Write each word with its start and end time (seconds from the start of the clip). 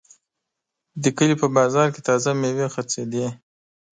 د 1.03 1.05
کلي 1.17 1.35
په 1.41 1.47
بازار 1.57 1.87
کې 1.93 2.01
تازه 2.07 2.29
میوې 2.41 2.67
خرڅېدلې. 2.73 3.27